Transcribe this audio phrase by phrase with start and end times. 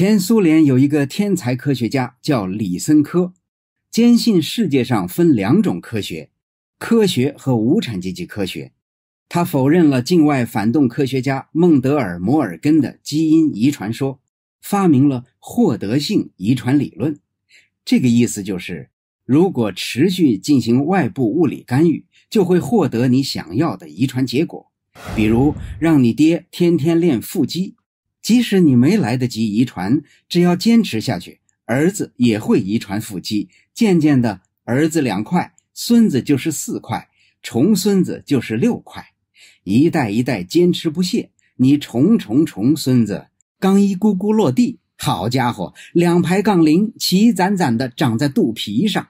[0.00, 3.34] 前苏联有一个天才科学家叫李森科，
[3.90, 6.30] 坚信世界上分两种科学：
[6.78, 8.72] 科学和无产阶级科学。
[9.28, 14.20] 他否认了境外反动科学家孟德尔、摩尔根的基因遗传说，
[14.62, 17.18] 发明了获得性遗传理论。
[17.84, 18.88] 这个意思就是，
[19.26, 24.72] 如果持续进行外部物理干预，就会获得你想要的遗传结果。
[25.14, 27.76] 比如，让你爹天天练腹肌。
[28.22, 33.48] 即使你没来得及遗传，只要坚持下去，儿子也会遗传腹肌。
[33.72, 37.08] 渐渐的，儿子两块，孙子就是四块，
[37.42, 39.04] 重孙子就是六块，
[39.64, 49.08] 一代一代坚持不懈，你重重重孙子刚一咕咕落地，好家伙，两排杠铃齐攒攒的长在肚皮上。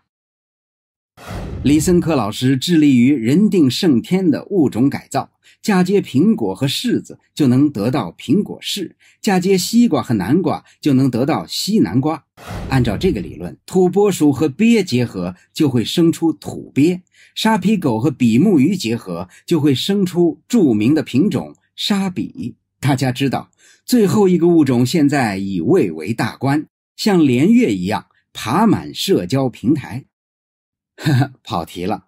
[1.62, 5.30] 李森科老师致力于人定胜天的物种改造。
[5.60, 12.24] 嫁接苹果和柿子就能得到苹果柿，嫁接西瓜和南瓜就能得到西南瓜。
[12.70, 17.02] 按照这个理论，土拨鼠和鳖结合就会生出土鳖，
[17.34, 22.54] 沙皮狗和比目鱼结合就会生出著名的品种沙比。
[22.80, 23.50] 大家知道，
[23.84, 26.64] 最后一个物种现在已蔚为大观，
[26.96, 30.06] 像连月一样爬满社交平台。
[31.02, 32.04] 呵呵，跑题了。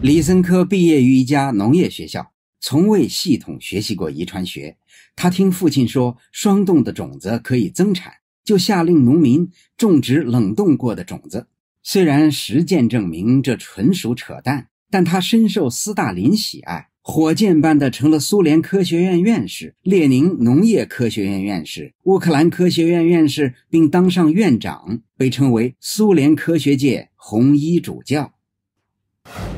[0.00, 2.32] 李森科毕业于一家农业学校。
[2.58, 4.78] 从未系统学习过遗传学，
[5.14, 8.10] 他听父亲说霜冻的种子可以增产，
[8.42, 11.48] 就下令农民种植冷冻过的种子。
[11.82, 28.34] 虽然实践证明这纯属扯淡，但他深受斯大林喜爱，火箭般的成了苏联科学院院士、列宁农业科学院院士、乌克兰科学院院士，并当上院长，被称为苏联科学界红衣主教。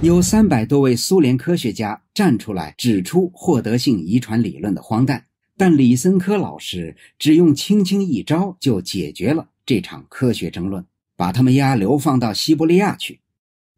[0.01, 13.19] 有三百多位苏联科学家站出来指出获得性遗传理论的荒诞，但李森科老师只用轻轻一招就解决了这场科学争论，把他们押流放到西伯利亚去。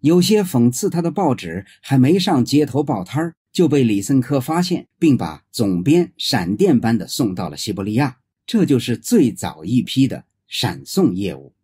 [0.01, 8.19] 有些讽刺他的报纸还没上街头报摊儿就被李森科发现，并把总编闪电般的送到了西伯利亚。
[8.47, 11.55] 这就是最早一批的闪送业务。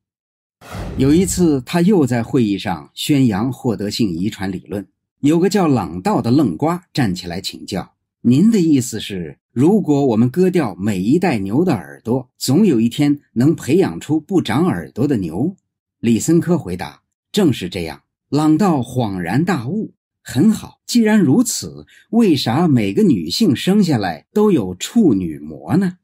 [0.97, 4.87] 有一次，他又在会议上宣扬获得性遗传理论。
[5.21, 15.57] 有个叫朗道的愣瓜站起来请教：“您的意思是，如果我们割掉每一代牛的耳朵，总有一天能培养出不长耳朵的牛？”
[15.99, 17.03] 李森科回答
[17.33, 25.99] ：“正是这样。”朗道恍然大悟：“很好，既然如此，为啥每个女性生下来都有处女膜呢？”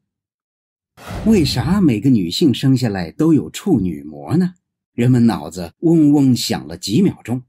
[1.26, 4.54] 为啥每个女性生下来都有处女膜呢？
[4.92, 7.42] 人们脑子嗡嗡响了几秒钟，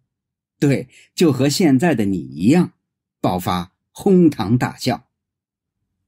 [0.59, 2.73] 对，就和现在的你一样，
[3.19, 5.07] 爆发哄堂大笑。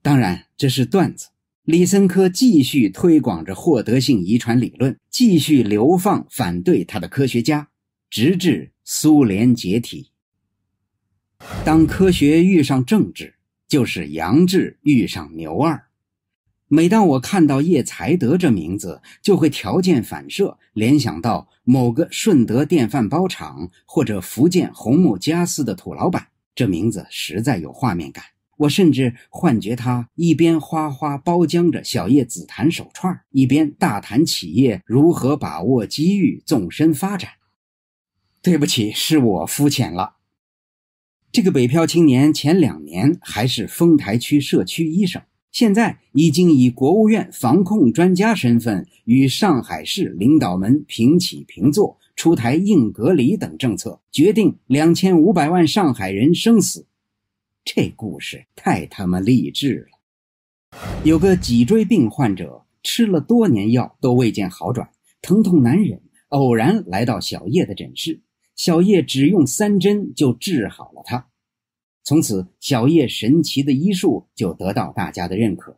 [0.01, 1.29] 当然，这是段子。
[1.63, 7.69] 李森科继续推广着获得性遗传理论，继续流放反对他的科学家，
[8.09, 10.11] 直至苏联解体。
[11.63, 13.35] 当科学遇上政治，
[13.67, 15.87] 就是杨志遇上牛二。
[16.75, 26.29] 每当我看到叶才德这名字，就会条件反射联想到某个顺德电饭煲厂或者福建红木家私的土老板。
[26.55, 28.23] 这名字实在有画面感，
[28.57, 37.29] 我甚至幻觉他一边哗哗包浆着小叶紫檀手串，一边大谈企业如何把握机遇、纵深发展。
[38.41, 40.15] 对不起，是我肤浅了。
[41.31, 45.21] 这个北漂青年前两年还是丰台区社区医生。
[45.53, 56.87] 现在已经以国务院防控专家身份与上海市领导们平起平坐，出台硬隔离等政策，决定两千五百万上海人生死。
[57.63, 60.79] 这故事太他妈励志了！
[61.03, 64.89] 有个脊椎病患者吃了多年药都未见好转，
[65.21, 68.19] 疼痛难忍，偶然来到小叶的诊室，
[68.55, 71.27] 小叶只用三针就治好了他。
[72.05, 75.77] 从此，小叶神奇的医术就得到大家的认可。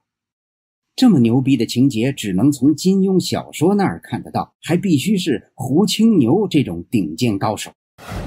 [0.95, 7.71] 这么牛逼的情节，只能从金庸小说那儿看得到，还必须是胡青牛这种顶尖高手。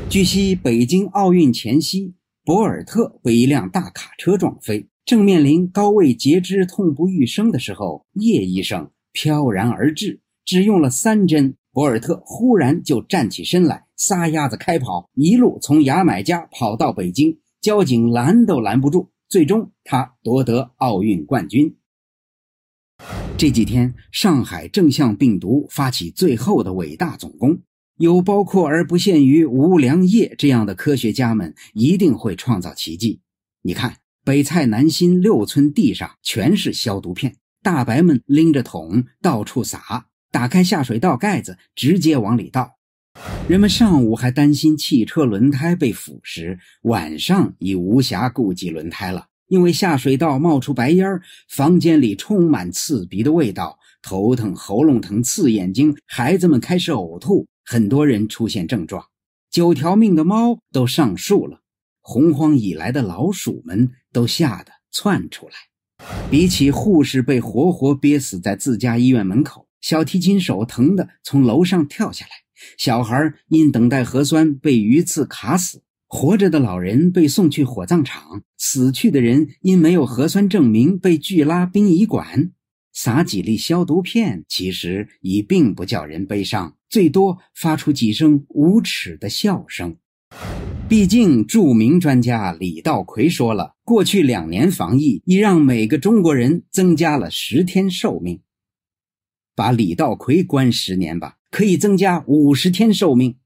[0.09, 2.15] 据悉，北京奥运前夕，
[2.45, 17.37] 博尔特被一辆大卡车撞飞，正面临高位截肢、痛不欲生的时候，叶医生飘然而至，只用了三针，博尔特忽然就站起身来，撒丫子开跑，一路从牙买加跑到北京。
[17.61, 21.77] 交警拦都拦不住，最终他夺得奥运冠军。
[23.37, 27.61] 这几天，上海正向病毒发起最后的伟大总攻，
[27.97, 33.21] 有包括而不限于吴良业这样的科学家们一定会创造奇迹。
[33.63, 42.78] 你看，北蔡南新六村地上全是消毒片，大白们拎着桶到处撒，打开下水道盖子，直接往里倒。
[43.49, 51.19] 人们上午还担心汽车轮胎被腐蚀，晚上已无暇顾及轮胎了，因为下水道冒出白烟
[51.49, 59.03] 房间里充满刺鼻的味道，头疼、喉咙疼、刺眼睛，孩子们开始呕吐，很多人出现症状，
[59.51, 61.61] 九条命的猫都上树了，
[62.03, 65.55] 洪荒以来的老鼠们都吓得窜出来。
[66.31, 72.33] 比起护士被活活憋死在自家医院门口，小提琴手疼得从楼上跳下来。
[72.77, 82.53] 小孩因等待核酸被鱼刺卡死，活着的老人被送去火葬场，死去的人因没有核酸证明被拒拉殡仪馆。
[82.93, 89.97] 撒几粒消毒片，其实已并不叫人悲伤，最多发出几声无耻的笑声。
[90.89, 98.41] 毕竟，著名专家李道奎说了，过去两年防疫已让每个中国人增加了十天寿命。
[99.55, 101.38] 把李道奎关十年吧。
[101.59, 103.37] 可以增加五十天寿命。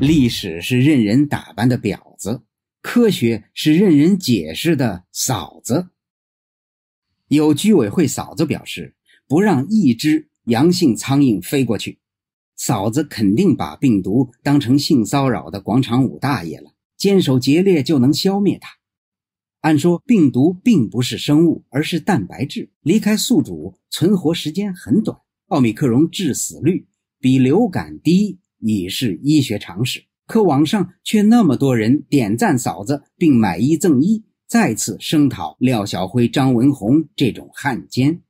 [0.00, 2.42] 历史是任人打扮的婊子，
[2.82, 5.90] 科学是任人解释的嫂子。
[7.28, 8.96] 有居委会嫂子表示，
[9.28, 12.00] 不让一只阳性苍蝇飞过去。
[12.56, 18.70] 嫂子肯定把病毒当成性骚扰的广场舞大爷了，坚守节烈就能消灭它。
[19.60, 25.16] 按说，病毒并不是生物，而是蛋白质，离开宿主存活时间很短。
[25.46, 26.88] 奥密克戎致死率。
[27.20, 38.22] 比流感低已是医学常识，可网上却那么多人点赞嫂子，并买一赠一，再次声讨廖小辉、张文宏这种汉奸。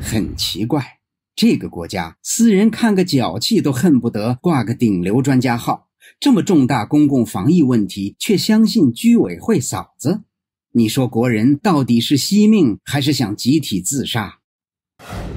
[0.00, 1.00] 很奇怪，
[1.34, 5.88] 这个国家私人看个脚气都恨不得挂个顶流专家号，
[6.18, 10.22] 这么重大公共防疫问题却相信居委会嫂子，
[10.72, 14.38] 你说国人到底是惜命还是想集体自杀？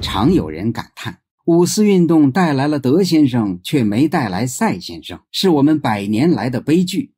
[0.00, 1.20] 常有人感叹。
[1.52, 7.10] 五四运动带来了德先生，却没带来赛先生，是我们百年来的悲剧。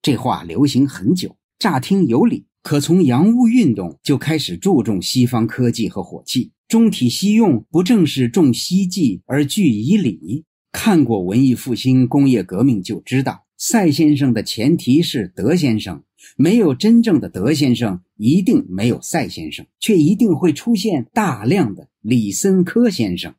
[0.00, 2.46] 这话流行很久，乍听有理。
[2.62, 10.44] 可从洋务运动就开始注重西方科技和火器，中体西用，不正是重西技而拒以礼？
[10.70, 16.04] 看过文艺复兴、工业革命就知道，赛先生的前提是德先生。
[16.36, 23.34] 没有真正的德先生，一定没有赛先生，却一定会出现大量的李森科先生。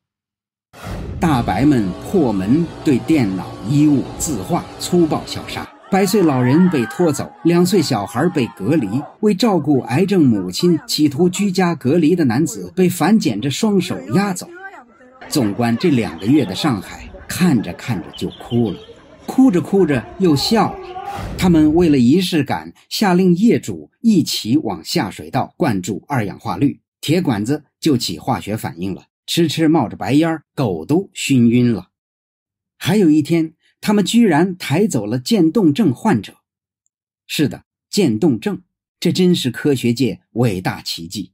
[1.20, 8.88] 大白们破门对电脑、衣物、字画粗暴消杀，百岁老人被拖走，两岁小孩被隔离，
[9.18, 14.48] 为照顾癌症母亲企图居家隔离的男子被反剪着双手押走。
[15.28, 18.78] 纵观这两个月的上海，看着看着就哭了，
[19.26, 20.78] 哭着哭着又笑了。
[21.36, 29.02] 他们为了仪式感，下令业主一起往下水道灌注二氧化氯，铁管子就起化学反应了。
[29.28, 31.90] 痴痴冒着白烟，狗都熏晕了。
[32.78, 36.38] 还有一天，他们居然抬走了渐冻症患者。
[37.26, 38.62] 是的，渐冻症，
[38.98, 41.32] 这真是科学界伟大奇迹。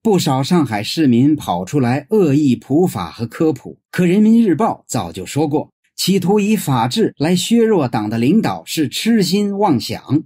[0.00, 10.24] 不少上海市民跑出来恶意普法和科普，可《人民日报》早就说过，企图以法治来削弱党的领导是痴心妄想。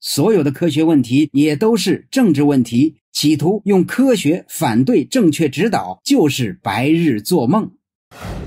[0.00, 2.96] 所有的科学问题也都是政治问题。
[3.10, 7.72] 企图用科学反对正确指导，就是白日做梦。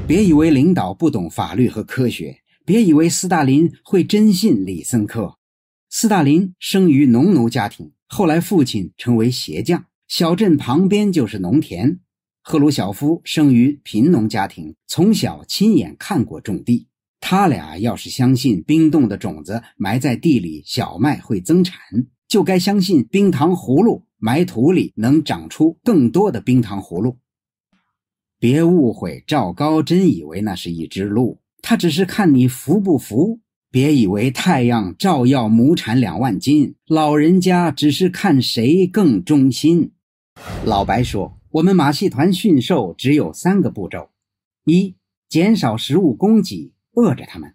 [0.08, 5.38] 别以为领导不懂法律和科学，别以为斯大林会真信李森科。
[5.90, 12.00] 斯大林生于农奴家庭，后来父亲成为鞋匠，小镇旁边就是农田。
[12.42, 16.88] 赫鲁晓夫生于贫农家庭，从小亲眼看过种地。
[17.22, 21.78] 他俩要是相信冰冻的种子埋在地里，小麦会增产，
[22.28, 24.04] 就该相信冰糖葫芦。
[24.24, 27.18] 埋土里能长出更多的冰糖葫芦。
[28.38, 33.40] 别误会，赵高真以为那是一只鹿，他只是看你服不服。
[33.72, 39.94] 别以为太阳照耀亩产两万斤，老人家只是看谁更忠心。
[40.66, 44.10] 老白说：“我们马戏团驯兽只有三个步骤：
[44.66, 44.98] 一、
[45.30, 47.52] 减少食物供给，饿着他们；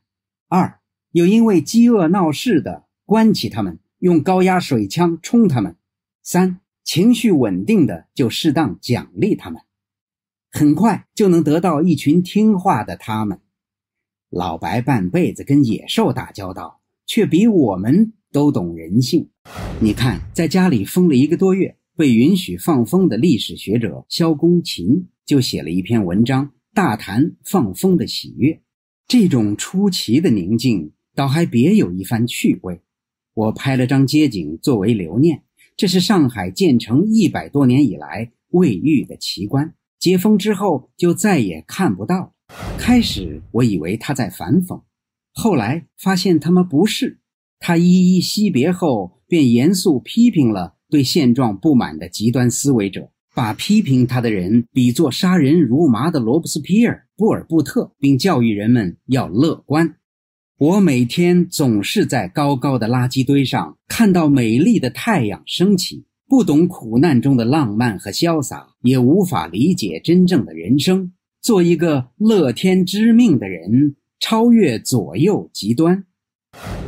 [0.48, 0.80] 二、
[1.12, 5.76] 有因为饥饿闹事的，关起他们，用高压水枪冲他们。”
[6.22, 9.62] 三情绪稳定的就适当奖励他们，
[10.50, 13.40] 很快就能得到一群听话的他们。
[14.28, 19.28] 老白半辈子跟野兽打交道，却比我们都懂人性。
[19.80, 28.60] 你看，在家里封了一个多月，被允许放风的历史学者萧公琴就写了一篇文章，大谈放风的喜悦。
[29.08, 32.80] 这种出奇的宁静，倒还别有一番趣味。
[33.34, 35.42] 我拍了张街景作为留念。
[35.76, 39.75] 这是上海建成一百多年以来未遇的奇观。
[40.00, 42.32] 解封之后就再也看不到了。
[42.78, 44.82] 开始我以为他在反讽，
[45.32, 47.20] 后来发现他们不是。
[47.60, 59.96] 他一一惜别后，便严肃批评了对现状不满的极端思维者，把批评他的人比作杀人如麻的罗伯斯皮尔、布尔布特，并教育人们要乐观。
[60.58, 66.04] 我每天总是在高高的垃圾堆上看到美丽的太阳升起。
[66.28, 71.12] 不懂苦难中的浪漫和潇洒，也无法理解真正的人生。
[71.40, 76.04] 做一个乐天知命的人，超越左右极端。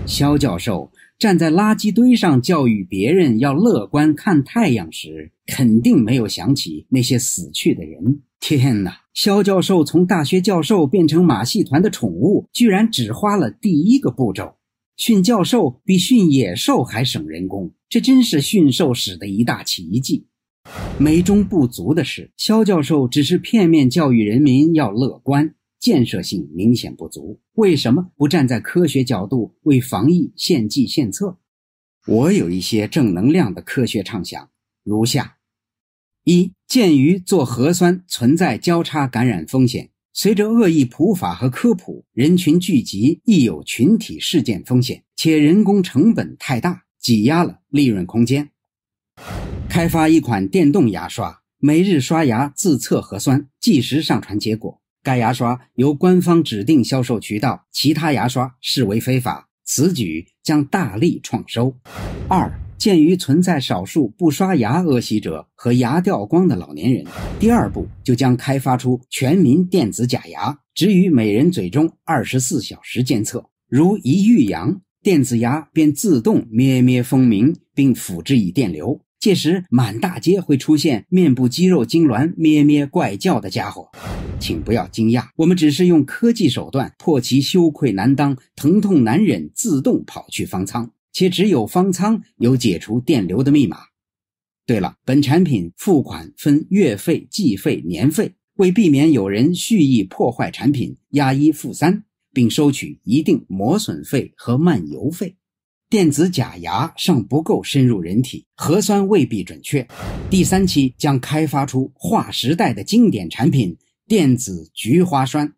[0.07, 8.21] 肖教授站在垃圾堆上教育别人要乐观看太阳时，肯定没有想起那些死去的人。
[8.39, 9.01] 天哪！
[9.15, 14.55] 肖教授从大学教授变成马戏团的宠物，居然只花了第一个步骤。
[14.97, 20.27] 训教授比训野兽还省人工，这真是驯兽史的一大奇迹。
[20.99, 27.41] 美中不足的是，肖教授只是片面教育人民要乐观，建设性明显不足。
[27.55, 31.39] 为什么不站在科学角度为防疫献计献策？
[32.07, 34.51] 我有一些正能量的科学畅想，
[34.83, 35.37] 如下：
[36.25, 39.91] 一、鉴于做核酸存在交叉感染风险。
[40.15, 48.51] 随着恶意普法和科普，人群聚集亦有群体事件风险，且人工成本太大，挤压了利润空间。
[49.69, 54.81] 开发一款电动牙刷，每日刷牙自测核酸，即时上传结果。
[55.09, 61.75] 该牙刷由官方指定销售渠道，其他牙刷视为非法，此举将大力创收。
[62.29, 62.53] 二。
[62.77, 67.05] 鉴于存在少数不刷牙恶习者和牙掉光的老年人，
[67.41, 73.45] 第二步就将开发出全民电子假牙，置于每人嘴中，二十四小时监测。
[73.67, 79.01] 如一遇阳，电子牙便自动咩咩蜂鸣，并辅之以电流。
[79.21, 83.91] 届时满大街会出现面部肌肉痉挛、咩咩怪叫的家伙。
[84.39, 90.91] 请不要惊讶，我们只是用科技手段迫其羞愧难当、疼痛难忍，自动跑去方舱。
[91.13, 93.79] 且只有方舱有解除电流的密码。
[94.65, 105.35] 对了，本产品付款分月费、季费、年费，为避免有人蓄意破坏产品，押一付三，并收取一定磨损费和漫游费。
[105.91, 109.89] 电子假牙尚不够深入人体，核酸未必准确。
[110.29, 113.75] 第三期将开发出划时代的经典产品——
[114.07, 115.55] 电子菊花栓。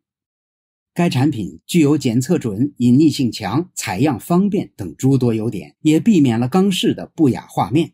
[0.94, 7.90] 该产品具有检测准、隐匿性强、采样方便等诸多优点，也避免了钢式的不雅画面。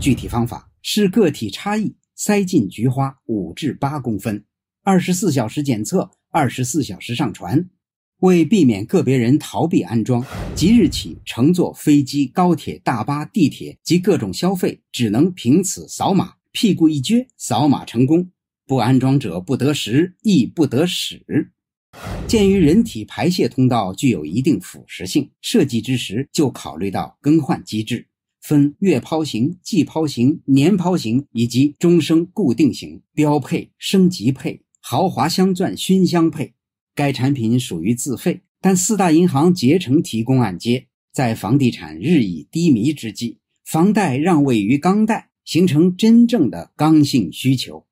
[0.00, 4.42] 具体方法是个体差异塞进菊花五至八公分，
[4.82, 7.68] 二十四小时检测，二十四小时上传。
[8.20, 10.24] 为避免个别人逃避安装，
[10.56, 18.28] 即日起乘坐飞机、高铁、大巴、地铁及各种消费，只能凭此扫码，屁股一撅，扫码成功，
[18.66, 21.52] 不安装者不得食，亦不得使。
[22.26, 28.08] 鉴于人体排泄通道具有一定腐蚀性，设计之时就考虑到更换机制，
[28.40, 36.54] 分月抛型、季抛型、年抛型以及终生固定型，标配、升级配、豪华镶钻熏香配。
[36.98, 40.88] 该产品属于自费，但四大银行竭诚提供按揭。
[41.12, 47.86] 在房地产日益低迷之际，房贷让位于钢贷，形成真正的刚性需求。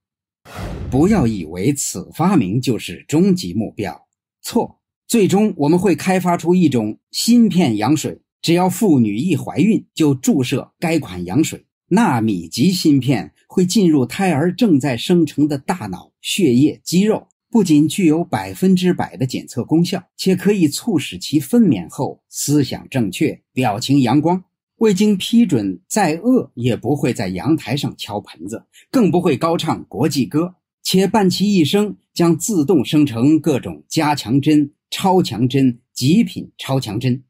[0.90, 4.08] 不要以为此发明就是终极目标，
[4.42, 4.80] 错。
[5.06, 11.64] 最终我们会开发出一种芯片羊水，只要妇女一怀孕就注射该款羊水。
[11.90, 24.44] 纳米级芯片会进入胎儿正在生成的大脑、血液、肌肉，不仅具有百分之百的检测功效，且可以促使其分娩后思想正确、表情阳光。
[24.76, 30.56] 未经批准，再饿也不会在阳台上敲盆子，更不会高唱国际歌。
[30.82, 37.24] 且伴其一生，将自动生成各种加强针、超强针、极品超强针。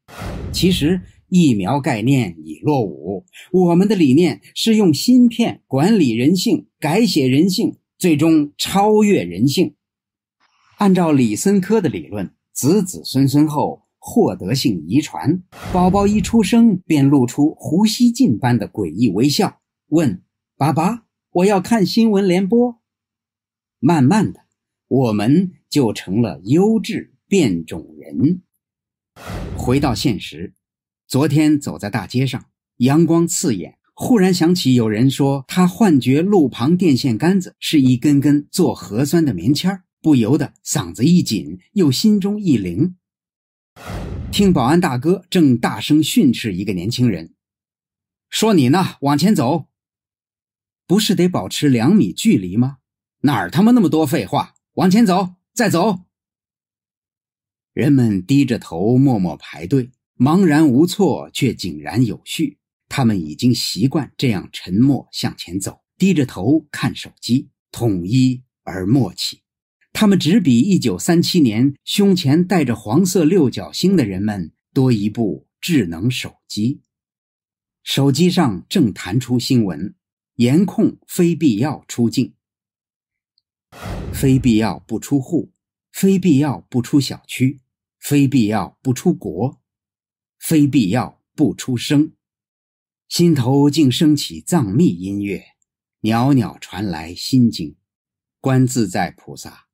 [0.51, 9.73] 其实疫苗概念已落伍，我们的理念是用芯片管理人性、改写人性，最终超越人性。
[10.77, 15.41] 按照李森科的理论，子子孙孙后获得性遗传，
[15.73, 20.21] 宝宝一出生便露出胡锡进般的诡异微笑，问
[20.55, 22.79] ：“爸爸，我要看新闻联播。”
[23.81, 24.41] 慢慢的，
[24.87, 28.43] 我们就成了优质变种人。
[29.57, 30.53] 回到现实，
[31.07, 32.45] 昨天走在大街上，
[32.77, 42.95] 阳光刺眼，忽然想起有人说他幻觉路旁电线杆子是一根根做核酸的棉签不由得嗓子一紧，又心中一灵。
[44.31, 47.35] 听保安大哥正大声训斥一个年轻人
[48.31, 49.67] ：“说你呢，往前走。
[50.85, 52.77] 不是得保持两米距离吗？
[53.23, 54.55] 哪儿他妈那么多废话？
[54.75, 56.05] 往前走，再走。
[57.73, 62.59] 人们低着头默默排队，茫然无措却井然有序。
[62.87, 69.41] 他们已经习惯这样沉默向前走，低着头看手机，统一而默契。
[69.99, 76.83] 他们只比一九三七年胸前带着黄色六角星的人们多一部智能手机。
[77.81, 79.95] 手机上正弹出新闻：
[80.35, 82.35] 严控非必要出境，
[84.13, 85.51] 非必要不出户，
[85.91, 87.61] 非必要不出小区。
[87.97, 89.59] 非必要不出国，
[90.37, 92.13] 非必要不出声，
[93.09, 95.43] 心头竟升起藏密音乐，
[96.01, 97.75] 袅袅传来心经。
[98.39, 99.66] 观自在菩萨，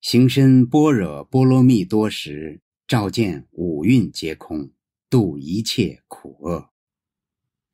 [0.00, 4.70] 行深般若波罗蜜多时，照见五蕴皆空，
[5.10, 6.70] 度一切苦厄。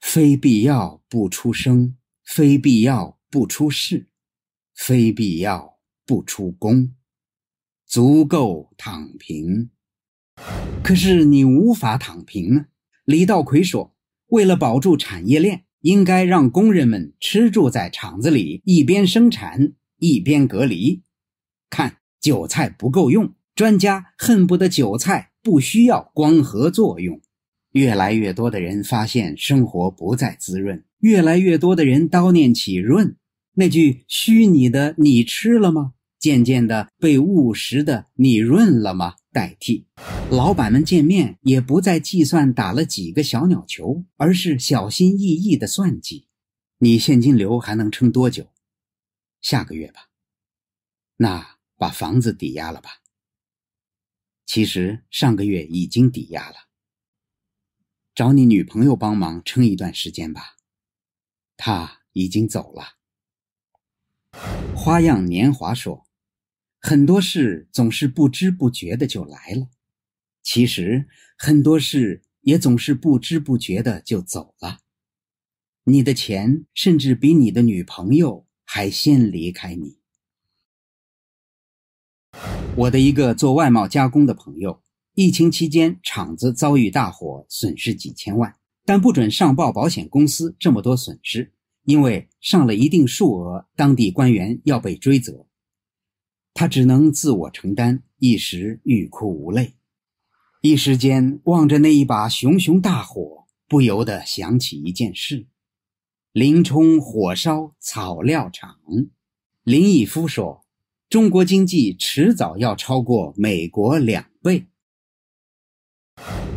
[0.00, 4.08] 非必要不出声，非必要不出世，
[4.74, 6.96] 非必要不出宫，
[7.86, 9.70] 足够躺平。
[10.82, 12.66] 可是你无法躺平啊！
[13.04, 13.94] 李道奎说
[14.26, 21.04] ：“为了保住产业链，应该让工人们吃住在厂子里，一边生产一边隔离。
[21.70, 27.20] 看，韭菜不够用，专家恨不得韭菜不需要光合作用。
[27.70, 33.14] 越来越多的人发现生活不再滋润，越来越多的人叨念起润。
[33.54, 39.86] 那句虚拟的‘你吃了吗’，渐渐的被务实的‘你润了吗’代替。”
[40.28, 46.26] 老板们见面也不再计算打了几个小鸟球，而是小心翼翼的算计。
[46.78, 48.46] 你现金流还能撑多久？
[49.40, 50.08] 下个月吧。
[51.18, 53.02] 那把房子抵押了吧。
[54.44, 56.56] 其实上个月已经抵押了。
[58.14, 60.56] 找你女朋友帮忙撑一段时间吧。
[61.56, 62.96] 她已经走了。
[64.74, 66.06] 花样年华说，
[66.80, 69.68] 很多事总是不知不觉的就来了。
[70.42, 74.78] 其实很多事也总是不知不觉的就走了，
[75.84, 79.98] 你的钱甚至比你的女朋友还先离开你。
[82.78, 84.82] 我的一个做外贸加工的朋友，
[85.14, 95.46] 疫情期间厂子遭遇大火，损失几千万，但不准上报保险公司这么多损失，因为上了一定数额，当地官员要被追责，
[96.52, 99.72] 他只能自我承担，一时欲哭无泪。
[100.60, 105.46] 一时间望着那一把熊熊大火，不由得想起一件事：
[106.32, 108.76] 林冲火烧草料场。
[109.62, 110.64] 林毅夫说
[111.08, 114.66] ：“中国经济迟早要超过美国两倍。”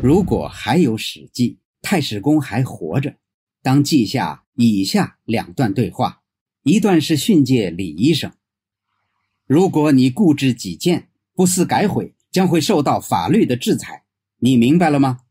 [0.01, 3.15] 如果还有《史记》，太史公还活着，
[3.61, 6.21] 当记下以下两段对话：
[6.63, 8.31] 一段是训诫李医生
[9.45, 14.03] ：“如果你固执己见，不思改悔。”将会受到法律的制裁，
[14.37, 15.21] 你明白了吗？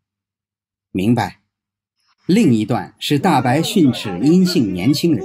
[0.90, 1.42] 明白。
[2.26, 5.24] 另一段是大白训斥阴性年轻人，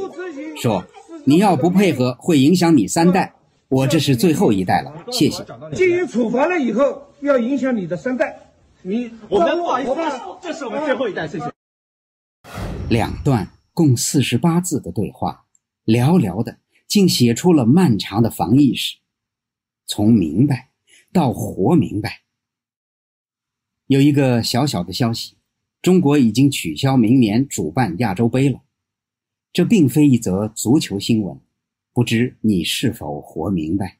[0.62, 0.86] 说
[1.26, 3.34] ：“你要不配合，会影响你三代。
[3.74, 8.38] 我这是最后一代了，谢谢。”基于处罚了以后，要影响你的三代。
[8.84, 9.92] 你我们不好意思，
[10.42, 11.52] 这是我们最后一代，谢谢。
[12.90, 15.46] 两段共四十八字的对话，
[15.86, 18.98] 寥寥的竟写出了漫长的防疫史。
[19.88, 20.70] 从明白。
[21.12, 22.24] 到活明白。
[23.86, 25.36] 有一个小小的消息，
[25.80, 28.62] 中国已经取消明年主办亚洲杯了。
[29.52, 31.40] 这并非一则足球新闻，
[31.96, 34.00] 不知你是否活明白？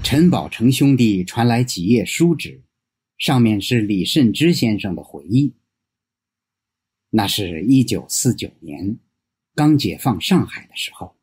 [0.00, 2.62] 陈宝成兄弟传来几页书纸，
[3.18, 5.56] 上面是李慎之先生的回忆。
[7.10, 9.00] 那是一九四九年，
[9.56, 11.16] 刚解放上海的时候，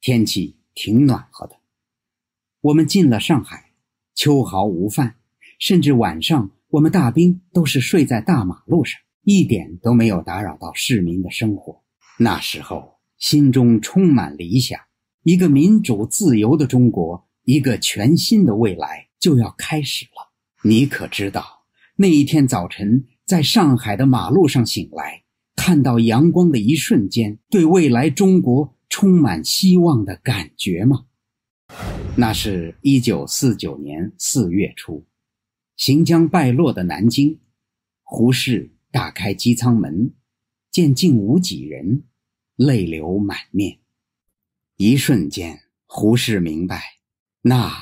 [0.00, 1.54] 天气挺暖和的。
[2.62, 3.72] 我们进了上海，
[4.16, 5.14] 秋毫无犯，
[5.60, 11.84] 甚至晚上我们大兵都是睡在大马路上，一点都没有打扰到市民的生活。
[12.18, 14.80] 那时候心中充满理想，
[15.22, 20.32] 一个民主自由的中国，一个全新的未来就要开始了。
[20.64, 21.44] 你可知道
[21.96, 25.22] 那一天早晨在上海的马路上醒来，
[25.54, 31.04] 看到阳光的一瞬间，对未来中国充满希望的感觉吗？
[32.16, 35.06] 那是一九四九年四月初，
[35.76, 37.38] 行将败落的南京，
[38.02, 40.14] 胡适打开机舱门，
[40.72, 42.04] 见竟无几人，
[42.60, 43.78] 泪流满面。
[44.76, 46.98] 一瞬间，胡适明白，
[47.40, 47.72] 那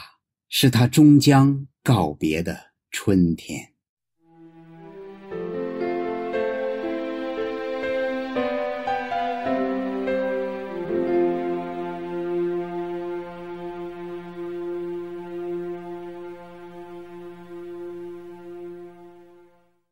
[0.48, 3.72] 是他终将告别的春天。